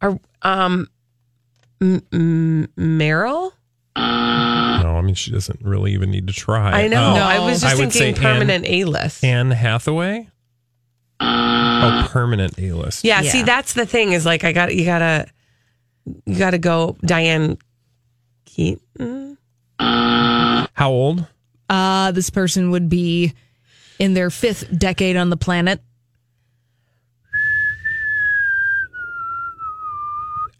[0.00, 0.88] Are um,
[1.80, 3.52] M- M- Meryl?
[3.96, 4.57] No,
[4.98, 6.84] I mean she doesn't really even need to try.
[6.84, 7.14] I know.
[7.16, 9.24] Oh, I was just would thinking say permanent A list.
[9.24, 10.28] Anne Hathaway.
[11.20, 13.04] Oh, permanent A list.
[13.04, 15.26] Yeah, see, that's the thing is like I got you gotta
[16.26, 17.58] you gotta go Diane
[18.44, 19.38] Keaton.
[19.78, 21.26] How old?
[21.68, 23.34] Uh, this person would be
[23.98, 25.80] in their fifth decade on the planet.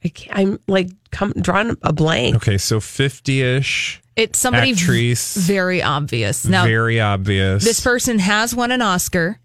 [0.04, 2.36] I can't, I'm like come drawing a blank.
[2.36, 4.00] Okay, so fifty-ish.
[4.18, 4.80] It's somebody v-
[5.12, 5.36] Actrice.
[5.36, 6.44] very obvious.
[6.44, 7.64] Now, very obvious.
[7.64, 9.38] this person has won an Oscar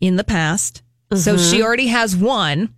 [0.00, 0.82] in the past,
[1.14, 1.50] so Mhm.
[1.50, 2.74] she already has one.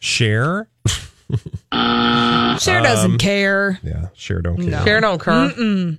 [0.00, 0.68] Cher.
[1.72, 3.78] Cher doesn't Um, care.
[3.82, 4.84] Yeah, Cher don't care.
[4.84, 5.54] Sharon O'Connor.
[5.54, 5.98] Mm-mm.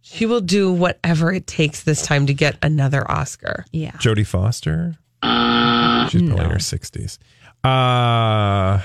[0.00, 3.66] She will do whatever it takes this time to get another Oscar.
[3.72, 3.92] Yeah.
[3.92, 4.96] Jodie Foster.
[5.22, 7.18] She's probably in her sixties.
[7.64, 8.80] Uh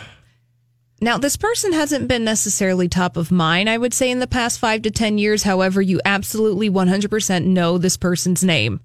[1.04, 4.58] Now, this person hasn't been necessarily top of mind, I would say, in the past
[4.58, 5.44] five to 10 years.
[5.44, 8.80] However, you absolutely 100% know this person's name.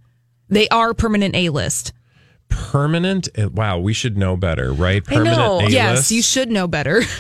[0.49, 1.93] They are permanent A list.
[2.49, 3.29] permanent.
[3.39, 5.05] uh, Wow, we should know better, right?
[5.05, 5.71] Permanent A-list.
[5.71, 7.03] Yes, you should know better.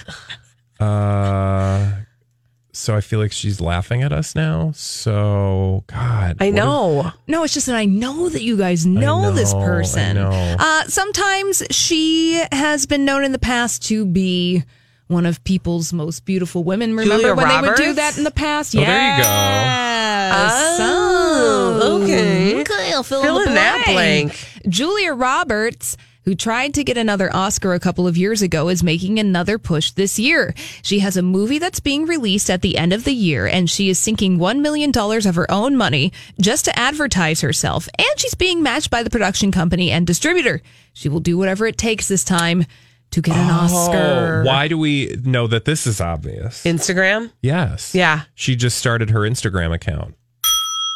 [0.80, 1.90] Uh,
[2.72, 4.70] so I feel like she's laughing at us now.
[4.76, 7.12] So God, I what know.
[7.26, 10.14] No, it's just that I know that you guys know, this know, I person.
[10.14, 10.56] know.
[10.56, 14.62] Uh, sometimes she has been known in the past to be
[15.08, 16.94] one of people's most beautiful women.
[16.94, 18.76] Remember Julia when they would do that in the past?
[18.76, 19.28] Oh, there you go.
[19.28, 20.78] Yes.
[20.80, 22.60] Oh, okay.
[22.60, 24.38] Okay, I'll fill, Fill in, in that blank.
[24.68, 29.18] Julia Roberts, who tried to get another Oscar a couple of years ago, is making
[29.18, 30.54] another push this year.
[30.82, 33.88] She has a movie that's being released at the end of the year, and she
[33.88, 37.88] is sinking $1 million of her own money just to advertise herself.
[37.98, 40.60] And she's being matched by the production company and distributor.
[40.92, 42.66] She will do whatever it takes this time
[43.10, 44.42] to get an Oscar.
[44.42, 46.64] Oh, why do we know that this is obvious?
[46.64, 47.32] Instagram?
[47.42, 47.94] yes.
[47.94, 48.22] Yeah.
[48.34, 50.14] She just started her Instagram account,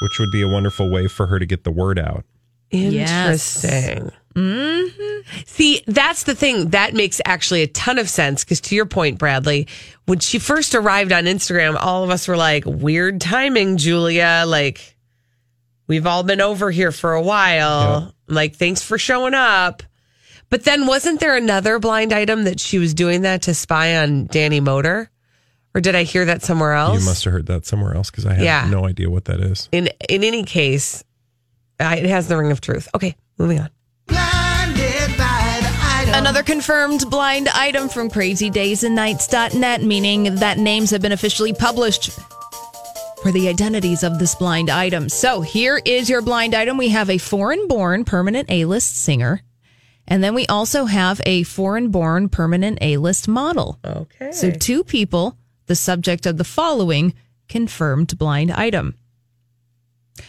[0.01, 2.25] which would be a wonderful way for her to get the word out.
[2.71, 4.11] Interesting.
[4.35, 5.43] Mm-hmm.
[5.45, 6.71] See, that's the thing.
[6.71, 9.69] That makes actually a ton of sense because, to your point, Bradley,
[10.07, 14.45] when she first arrived on Instagram, all of us were like, weird timing, Julia.
[14.47, 14.97] Like,
[15.87, 18.15] we've all been over here for a while.
[18.27, 19.83] Like, thanks for showing up.
[20.53, 24.27] But then, wasn't there another blind item that she was doing that to spy on
[24.27, 25.09] Danny Moder?
[25.75, 27.01] Or did I hear that somewhere else?
[27.01, 28.69] You must have heard that somewhere else because I have Yeah.
[28.71, 29.71] no idea what that is.
[29.73, 31.03] in in any case,
[31.81, 32.87] I, it has the ring of truth.
[32.95, 33.71] Okay, moving on.
[36.15, 42.11] Another confirmed blind item from crazydaysandnights.net, meaning that names have been officially published
[43.23, 45.09] for the identities of this blind item.
[45.09, 46.77] So here is your blind item.
[46.77, 49.41] We have a foreign born permanent A list singer,
[50.13, 53.79] and then we also have a foreign born permanent A list model.
[53.83, 54.31] Okay.
[54.31, 57.15] So two people, the subject of the following
[57.49, 58.95] confirmed blind item.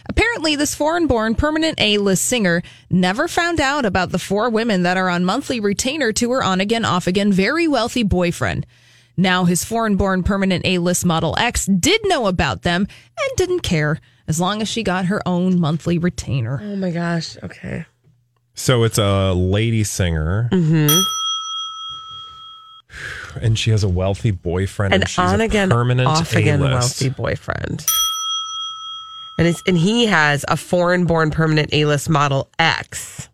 [0.08, 4.84] Apparently, this foreign born permanent A list singer never found out about the four women
[4.84, 8.64] that are on monthly retainer to her on again, off again, very wealthy boyfriend.
[9.18, 12.86] Now, his foreign born permanent A list model X did know about them
[13.20, 16.58] and didn't care as long as she got her own monthly retainer.
[16.62, 17.36] Oh my gosh.
[17.42, 17.84] Okay.
[18.54, 21.00] So it's a lady singer, Mm-hmm.
[23.44, 26.60] and she has a wealthy boyfriend, An and she's on a again, permanent off again
[26.60, 26.72] A-list.
[27.02, 27.84] wealthy boyfriend.
[29.36, 33.28] And it's and he has a foreign born permanent A list model X.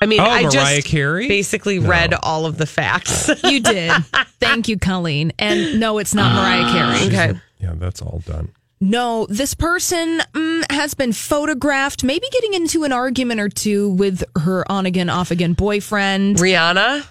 [0.00, 1.28] I mean, Oh, I Mariah just Carey?
[1.28, 3.28] basically read all of the facts.
[3.44, 3.92] You did.
[4.40, 5.32] Thank you, Colleen.
[5.38, 7.08] And no, it's not Mariah Carey.
[7.08, 7.40] okay.
[7.60, 8.48] Yeah, that's all done.
[8.80, 14.22] No, this person mm, has been photographed, maybe getting into an argument or two with
[14.40, 16.36] her on again, off again boyfriend.
[16.36, 17.04] Rihanna.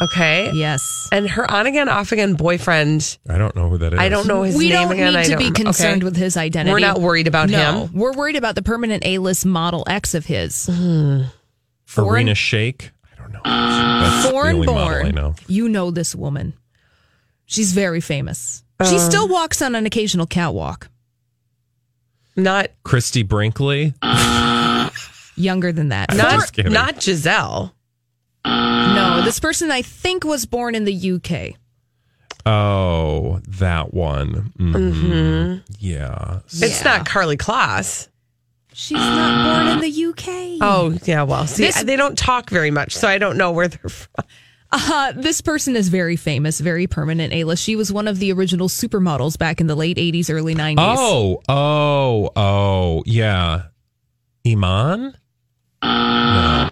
[0.00, 0.52] Okay.
[0.54, 1.08] Yes.
[1.10, 3.18] And her on again, off again boyfriend.
[3.28, 3.98] I don't know who that is.
[3.98, 5.12] I don't know his we name don't again.
[5.14, 6.04] need I to don't- be concerned okay.
[6.04, 6.72] with his identity.
[6.72, 7.92] We're not worried about no, him.
[7.94, 10.68] We're worried about the permanent A list model X of his.
[10.68, 11.26] Irina
[12.34, 12.90] Shayk.
[13.16, 13.40] I don't know.
[13.44, 15.14] That's the Foreign only model I born.
[15.16, 15.34] know.
[15.48, 16.52] You know this woman.
[17.46, 18.62] She's very famous.
[18.86, 18.98] She Uh.
[18.98, 20.88] still walks on an occasional catwalk.
[22.36, 23.94] Not Christie Brinkley.
[25.36, 26.14] Younger than that.
[26.14, 27.74] not just not Gisele.
[28.44, 31.54] no, this person I think was born in the UK.
[32.46, 34.52] Oh, that one.
[34.58, 34.72] Mhm.
[34.72, 35.62] Mhm.
[35.80, 36.38] Yeah.
[36.48, 38.08] It's not Karlie Kloss.
[38.72, 40.58] She's not born in the UK.
[40.60, 43.66] Oh yeah, well, see, This- they don't talk very much, so I don't know where
[43.68, 44.24] they're from.
[44.70, 47.62] Uh, this person is very famous, very permanent A-list.
[47.62, 50.74] She was one of the original supermodels back in the late 80s, early 90s.
[50.78, 53.62] Oh, oh, oh, yeah.
[54.46, 55.14] Iman?
[55.82, 56.70] No,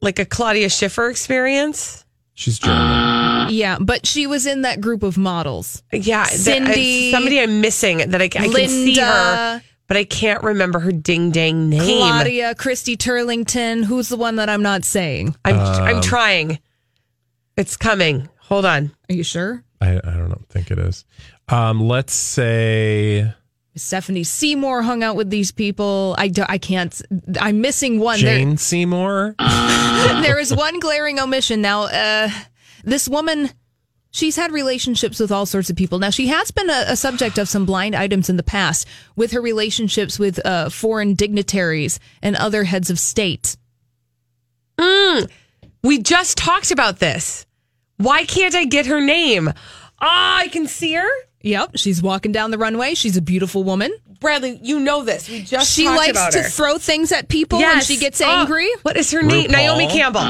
[0.00, 2.04] Like a Claudia Schiffer experience.
[2.34, 3.48] she's German.
[3.50, 5.82] Yeah, but she was in that group of models.
[5.92, 10.04] Yeah, there- Cindy, it's somebody I'm missing that I, I can see her, but I
[10.04, 11.80] can't remember her ding dang name.
[11.98, 13.84] Claudia, Christy Turlington.
[13.84, 15.34] Who's the one that I'm not saying?
[15.44, 16.58] I'm I'm Um, trying.
[17.56, 18.28] It's coming.
[18.42, 18.92] Hold on.
[19.08, 19.64] Are you sure?
[19.80, 21.04] I, I don't think it is.
[21.48, 23.32] Um, let's say
[23.76, 26.14] Stephanie Seymour hung out with these people.
[26.18, 27.00] I, do, I can't.
[27.40, 28.20] I'm missing one.
[28.20, 29.34] There- Jane Seymour.
[29.38, 31.60] there is one glaring omission.
[31.60, 32.30] Now, uh,
[32.84, 33.50] this woman,
[34.10, 35.98] she's had relationships with all sorts of people.
[35.98, 39.32] Now, she has been a, a subject of some blind items in the past with
[39.32, 43.56] her relationships with uh, foreign dignitaries and other heads of state.
[44.78, 45.30] Mm,
[45.86, 47.46] we just talked about this.
[47.98, 49.48] Why can't I get her name?
[50.00, 51.08] Ah, I can see her.
[51.42, 52.94] Yep, she's walking down the runway.
[52.94, 53.94] She's a beautiful woman.
[54.20, 55.28] Bradley, you know this.
[55.28, 56.48] We just she talked likes about to her.
[56.48, 58.68] throw things at people when she gets Oh, angry.
[58.82, 59.50] what is her name?
[59.50, 60.22] Naomi Campbell.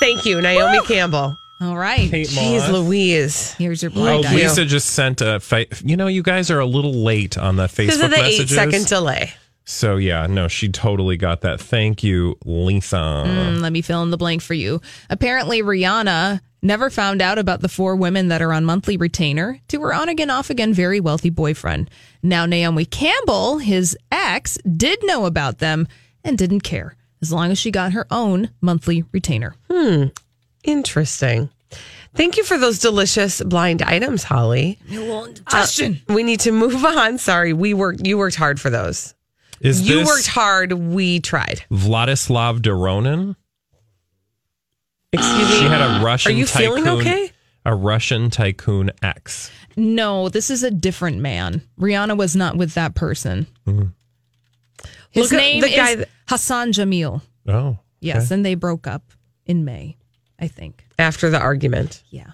[0.00, 1.36] Thank you, Naomi Campbell.
[1.60, 2.10] All right.
[2.10, 3.52] Kate Jeez Louise.
[3.54, 4.36] Here's your Oh, blind item.
[4.38, 5.40] Lisa just sent a.
[5.40, 8.16] Fa- you know, you guys are a little late on the Because Facebook of the
[8.18, 8.54] eight messages.
[8.56, 9.32] second delay.
[9.64, 11.60] So yeah, no, she totally got that.
[11.60, 12.96] Thank you, Lisa.
[12.96, 14.80] Mm, let me fill in the blank for you.
[15.08, 19.80] Apparently, Rihanna never found out about the four women that are on monthly retainer to
[19.82, 21.90] her on again, off again, very wealthy boyfriend.
[22.22, 25.88] Now, Naomi Campbell, his ex, did know about them
[26.24, 29.54] and didn't care as long as she got her own monthly retainer.
[29.70, 30.06] Hmm.
[30.62, 31.50] Interesting.
[32.14, 34.78] Thank you for those delicious blind items, Holly.
[36.08, 37.18] Uh, we need to move on.
[37.18, 38.06] Sorry, we worked.
[38.06, 39.14] You worked hard for those.
[39.64, 40.72] Is you this worked hard.
[40.72, 41.64] We tried.
[41.70, 43.34] Vladislav Doronin?
[45.12, 45.56] Excuse me.
[45.56, 46.84] She had a Russian Are you tycoon.
[46.84, 47.30] feeling okay?
[47.64, 49.50] A Russian tycoon ex.
[49.76, 51.62] No, this is a different man.
[51.80, 53.46] Rihanna was not with that person.
[53.66, 53.92] Mhm.
[55.10, 57.22] His Look name the guy is that- Hassan Jameel.
[57.48, 58.34] Oh, Yes, okay.
[58.34, 59.12] and they broke up
[59.46, 59.96] in May,
[60.38, 60.84] I think.
[60.98, 62.02] After the argument.
[62.10, 62.32] Yeah.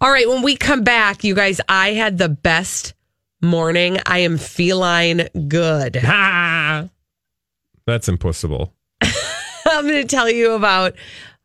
[0.00, 0.28] All right.
[0.28, 2.94] When we come back, you guys, I had the best
[3.40, 3.98] morning.
[4.06, 5.98] I am feline good.
[6.04, 6.88] Ah.
[7.86, 8.74] That's impossible.
[9.02, 10.94] I'm going to tell you about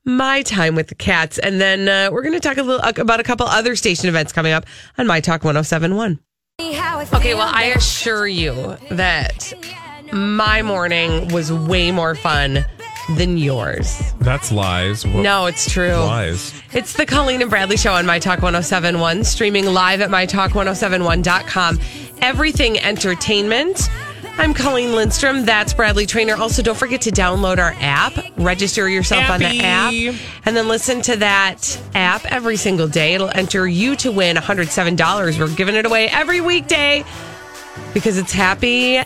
[0.03, 3.19] my time with the cats, and then uh, we're going to talk a little about
[3.19, 4.65] a couple other station events coming up
[4.97, 6.19] on My Talk 1071.
[6.61, 9.53] Okay, well, I assure you that
[10.13, 12.65] my morning was way more fun
[13.11, 14.01] than yours.
[14.19, 15.05] That's lies.
[15.05, 15.93] What- No, it's true.
[15.95, 16.53] Lies.
[16.73, 21.79] It's the Colleen and Bradley Show on My Talk 1071, streaming live at MyTalk1071.com.
[22.21, 23.89] Everything entertainment.
[24.37, 25.45] I'm Colleen Lindstrom.
[25.45, 26.35] That's Bradley Traynor.
[26.35, 29.93] Also, don't forget to download our app, register yourself on the app,
[30.45, 33.13] and then listen to that app every single day.
[33.13, 35.39] It'll enter you to win $107.
[35.39, 37.05] We're giving it away every weekday
[37.93, 39.01] because it's happy.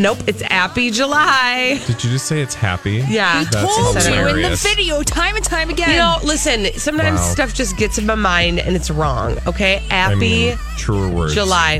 [0.00, 1.80] Nope, it's Happy July.
[1.86, 3.04] Did you just say it's happy?
[3.08, 3.42] Yeah.
[3.50, 3.56] That's
[4.04, 5.90] Told you in the video time and time again.
[5.90, 7.26] You know, listen, sometimes Wow.
[7.32, 9.38] stuff just gets in my mind and it's wrong.
[9.48, 9.82] Okay.
[9.90, 11.34] I Happy mean, truer words.
[11.34, 11.78] July.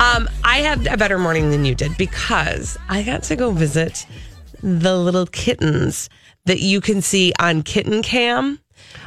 [0.00, 4.04] Um, I had a better morning than you did because I got to go visit
[4.60, 6.08] the little kittens
[6.46, 8.58] that you can see on Kitten Cam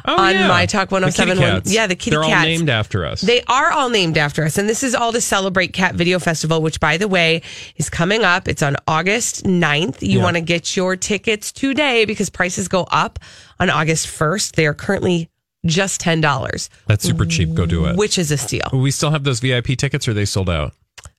[0.06, 0.48] Oh, on yeah.
[0.48, 1.52] My Talk The kitty 1071.
[1.62, 1.74] cats.
[1.74, 3.22] Yeah, the kitty They're all named after us.
[3.22, 4.58] They are all named after us.
[4.58, 7.42] And this is all to celebrate Cat Video Festival, which, by the way,
[7.76, 8.48] is coming up.
[8.48, 10.02] It's on August 9th.
[10.02, 10.24] You Yeah.
[10.24, 13.20] want to get your tickets today because prices go up
[13.60, 14.56] on August 1st.
[14.56, 15.30] They are currently
[15.66, 17.54] just $10, That's super cheap.
[17.54, 17.98] Go do it.
[17.98, 18.70] which is a steal.
[18.72, 20.74] we still have those VIP tickets or are they sold out?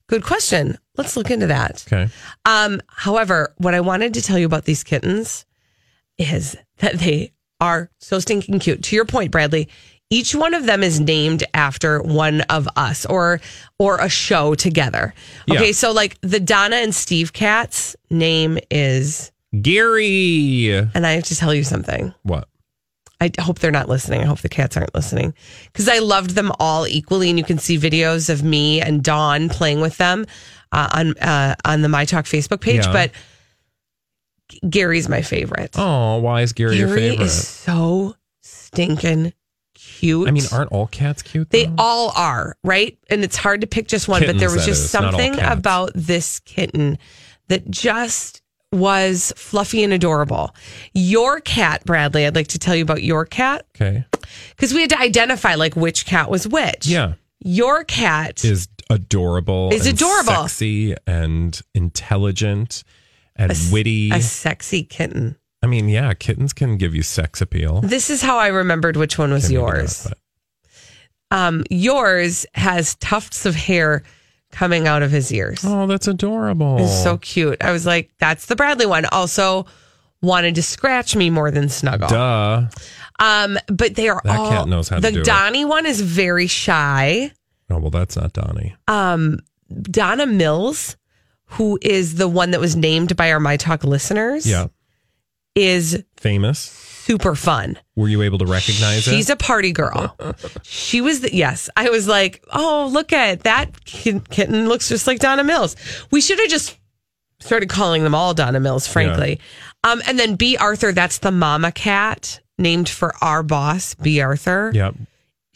[0.06, 0.78] Good question.
[0.96, 1.84] Let's look into that.
[1.86, 2.08] Okay.
[2.46, 5.44] Um, however, what I wanted to tell you about these kittens
[6.16, 8.82] is that they are so stinking cute.
[8.84, 9.68] To your point, Bradley,
[10.11, 13.40] each one of them is named after one of us or
[13.78, 15.14] or a show together.
[15.50, 20.68] Okay, so like the Donna and Steve cats name is Gary.
[20.94, 22.14] and I have to tell you something.
[22.22, 22.48] What?
[23.20, 24.20] I hope they're not listening.
[24.22, 25.34] I hope the cats aren't listening
[25.72, 29.48] because I loved them all equally, and you can see videos of me and Dawn
[29.48, 30.24] playing with them
[30.70, 32.86] uh, on uh, on the My Talk Facebook page.
[32.86, 32.92] Yeah.
[32.92, 33.11] But
[34.68, 35.78] Gary's my favorite.
[35.78, 37.24] Oh, why is Gary, your Gary favorite?
[37.24, 39.32] is so stinking
[39.74, 40.28] cute.
[40.28, 41.51] I mean, aren't all cats cute?
[41.51, 41.74] they though?
[41.78, 42.99] all are right?
[43.11, 46.40] And it's hard to pick just one, but there was just is, something about this
[46.40, 46.99] kitten
[47.49, 48.42] that just
[48.72, 50.55] was fluffy and adorable.
[50.92, 52.26] Your cat, Bradley.
[52.26, 54.05] I'd like to tell you about your cat okay.
[54.51, 56.86] because we had to identify like which cat was which.
[56.86, 57.14] Yeah.
[57.40, 59.70] Your cat Is adorable.
[59.72, 60.49] Is adorable.
[60.49, 62.82] Sexy and intelligent
[63.39, 64.11] and witty.
[64.11, 65.36] a sexy kitten.
[65.62, 67.80] I mean, yeah, kittens can give you sex appeal.
[67.80, 70.07] This is how I remembered which one was yours.
[71.30, 74.03] Um, yours has tufts of hair
[74.51, 75.61] coming out of his ears.
[75.64, 76.78] Oh, that's adorable.
[76.78, 77.62] It's so cute.
[77.62, 79.05] I was like, that's the Bradley one.
[79.07, 79.66] Also
[80.22, 82.09] wanted to scratch me more than snuggle.
[82.09, 82.66] Duh.
[83.20, 85.24] Um, but they are That all cat knows how to the do it.
[85.26, 87.32] Donnie one is very shy.
[87.68, 88.74] Oh, well, that's not Donnie.
[88.86, 89.41] Um,
[89.82, 90.97] Donna Mills,
[91.49, 94.66] who is the one that was named by our My Talk listeners, Yeah.
[95.55, 96.59] is Famous.
[96.59, 97.78] super fun.
[97.96, 99.32] Were you able to recognize She's it?
[99.32, 100.14] a party girl.
[100.62, 101.68] she was the, yes.
[101.76, 105.74] I was like, oh, look at that kid- kitten looks just like Donna Mills.
[106.11, 106.76] We should have just
[107.40, 109.40] started calling them all Donna Mills, frankly.
[109.84, 114.70] Um, and then Bea Arthur, that's the mama cat named for our boss, Bea Arthur.
[114.74, 114.94] Yep.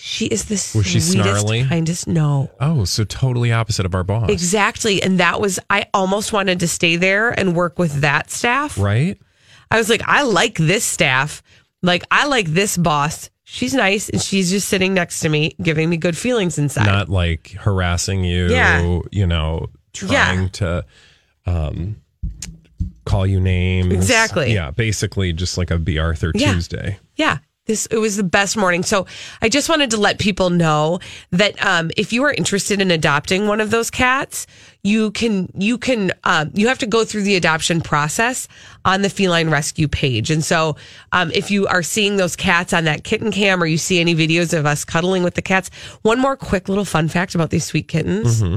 [0.05, 1.65] She is the Was she sweetest, snarly?
[1.65, 2.09] kindest.
[2.09, 2.51] No.
[2.59, 4.31] Oh, so totally opposite of our boss.
[4.31, 5.01] Exactly.
[5.01, 8.77] And that was, I almost wanted to stay there and work with that staff.
[8.77, 9.17] Right?
[9.71, 11.41] I was like, I like this staff.
[11.83, 13.31] Like, I like this boss.
[13.45, 16.87] She's nice and she's just sitting next to me, giving me good feelings inside.
[16.87, 18.99] Not like harassing you, Yeah.
[19.13, 20.49] you know, trying Yeah.
[20.49, 20.85] to
[21.47, 21.97] um,
[23.05, 23.93] call you names.
[23.93, 24.53] Exactly.
[24.53, 26.55] Yeah, basically just like a Bea Arthur Yeah.
[26.55, 26.99] Tuesday.
[27.15, 27.39] Yeah.
[27.73, 28.83] This it was the best morning.
[28.83, 29.07] So
[29.41, 31.01] I just wanted to let people know
[31.31, 34.47] that um, if you are interested in adopting one of those cats,
[34.83, 38.47] you can you can um, you have to go through the adoption process
[38.85, 40.31] on the feline rescue page.
[40.31, 40.77] And so
[41.13, 44.15] um, if you are seeing those cats on that kitten cam or you see any
[44.15, 45.71] videos of us cuddling with the cats,
[46.03, 48.43] one more quick little fun fact about these sweet kittens.
[48.43, 48.57] Mm-hmm.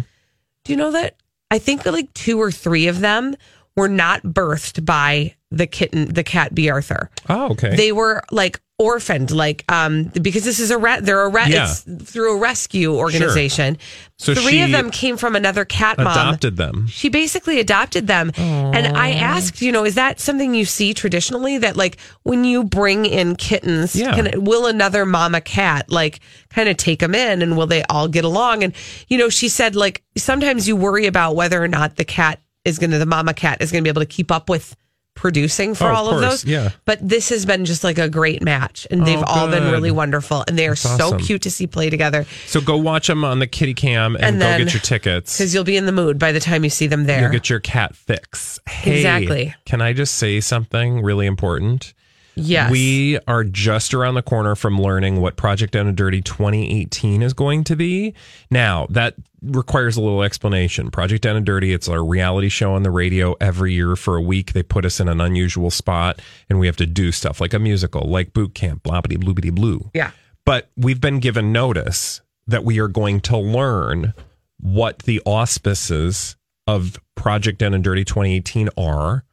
[0.66, 1.16] Do you know that
[1.50, 3.38] I think that like two or three of them
[3.78, 7.10] were not birthed by the kitten, the cat Bea Arthur.
[7.30, 7.76] Oh, okay.
[7.76, 11.06] They were like orphaned, like um because this is a rat.
[11.06, 11.48] They're a rat.
[11.50, 11.64] Yeah.
[11.72, 13.78] It's through a rescue organization.
[14.20, 16.08] So three of them came from another cat mom.
[16.08, 16.88] Adopted them.
[16.88, 18.32] She basically adopted them.
[18.36, 22.66] And I asked, you know, is that something you see traditionally that like when you
[22.66, 24.14] bring in kittens, Yeah.
[24.14, 28.10] can, will another mama cat like kind of take them in and will they all
[28.10, 28.62] get along?
[28.64, 28.74] And,
[29.08, 32.78] you know, she said like sometimes you worry about whether or not the cat is
[32.80, 34.76] going to, the mama cat is going to be able to keep up with
[35.16, 36.46] producing for Oh, all of course, those.
[36.46, 36.70] yeah.
[36.86, 39.72] But this has been just like a great match, and oh, they've Oh, all been
[39.72, 41.20] really wonderful, and they are That's so awesome.
[41.20, 42.26] cute to see play together.
[42.46, 45.38] So go watch them on the kitty cam and, And go get your tickets.
[45.38, 47.22] Because you'll be in the mood by the time you see them there.
[47.22, 48.60] You'll get your cat fix.
[48.70, 49.56] Hey, Exactly.
[49.66, 51.94] Can I just say something really important?
[52.36, 52.72] Yes.
[52.72, 57.34] We are just around the corner from learning what Project Down and Dirty 2018 is
[57.34, 58.14] going to be.
[58.52, 60.92] Now, that requires a little explanation.
[60.92, 64.22] Project Down and Dirty, it's our reality show on the radio every year for a
[64.22, 64.54] week.
[64.54, 67.60] They put us in an unusual spot and we have to do stuff like a
[67.60, 69.90] musical, like boot camp, blobbity bloobity blue.
[69.94, 70.12] Yeah.
[70.46, 74.14] But we've been given notice that we are going to learn
[74.60, 76.36] what the auspices
[76.68, 79.24] of Project Down and Dirty 2018 are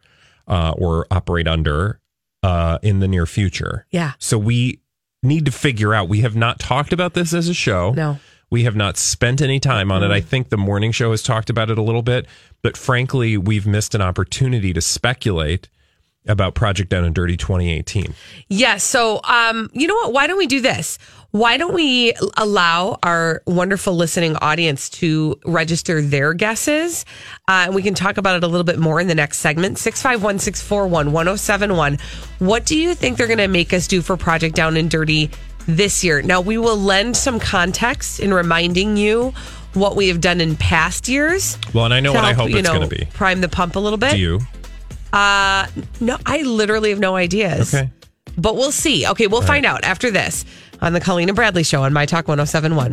[0.46, 2.00] uh, or operate under
[2.42, 3.86] uh, in the near future.
[3.90, 4.12] Yeah.
[4.18, 4.80] So we
[5.22, 6.08] need to figure out.
[6.08, 7.92] We have not talked about this as a show.
[7.92, 8.18] No.
[8.50, 10.10] We have not spent any time on it.
[10.10, 12.26] I think the morning show has talked about it a little bit,
[12.62, 15.70] but frankly, we've missed an opportunity to speculate
[16.26, 18.14] about Project Down and Dirty 2018.
[18.48, 18.84] Yes.
[18.84, 20.12] So, um, you know what?
[20.12, 20.98] Why don't we do this?
[21.32, 27.06] Why don't we allow our wonderful listening audience to register their guesses?
[27.48, 29.78] Uh, and we can talk about it a little bit more in the next segment.
[29.78, 31.98] 651 641 1071.
[32.38, 35.30] What do you think they're going to make us do for Project Down and Dirty
[35.66, 36.20] this year?
[36.20, 39.32] Now, we will lend some context in reminding you
[39.72, 41.56] what we have done in past years.
[41.72, 43.06] Well, and I know what I help, hope you it's know, going to be.
[43.06, 44.12] Prime the pump a little bit.
[44.12, 44.40] Do you?
[45.12, 45.66] Uh,
[46.00, 47.74] no, I literally have no ideas.
[47.74, 47.90] Okay.
[48.38, 49.06] But we'll see.
[49.06, 50.44] Okay, we'll All find out after this
[50.80, 52.92] on the Colleen and Bradley show on My Talk 1071.